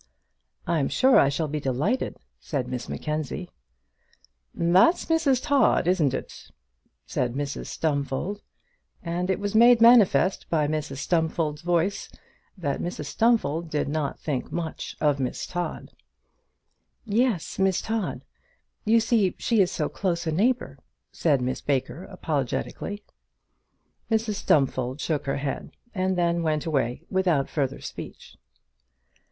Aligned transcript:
"I'm 0.65 0.89
sure 0.89 1.19
I 1.19 1.29
shall 1.29 1.47
be 1.47 1.59
delighted," 1.59 2.17
said 2.39 2.67
Miss 2.67 2.89
Mackenzie. 2.89 3.51
"That's 4.51 5.07
Miss 5.07 5.39
Todd, 5.39 5.87
is 5.87 6.01
it?" 6.01 6.49
said 7.05 7.35
Mrs 7.35 7.67
Stumfold; 7.67 8.41
and 9.03 9.29
it 9.29 9.39
was 9.39 9.53
made 9.53 9.79
manifest 9.79 10.49
by 10.49 10.65
Mrs 10.67 10.97
Stumfold's 10.97 11.61
voice 11.61 12.11
that 12.57 12.81
Mrs 12.81 13.05
Stumfold 13.15 13.69
did 13.69 13.87
not 13.87 14.19
think 14.19 14.51
much 14.51 14.95
of 14.99 15.19
Miss 15.19 15.45
Todd. 15.45 15.91
"Yes; 17.05 17.59
Miss 17.59 17.79
Todd. 17.79 18.23
You 18.85 18.99
see 18.99 19.35
she 19.37 19.61
is 19.61 19.71
so 19.71 19.87
close 19.87 20.25
a 20.25 20.31
neighbour," 20.31 20.79
said 21.11 21.41
Miss 21.43 21.61
Baker, 21.61 22.05
apologetically. 22.05 23.03
Mrs 24.09 24.33
Stumfold 24.37 24.99
shook 24.99 25.27
her 25.27 25.37
head, 25.37 25.73
and 25.93 26.17
then 26.17 26.41
went 26.41 26.65
away 26.65 27.03
without 27.11 27.49
further 27.51 27.81
speech. 27.81 28.35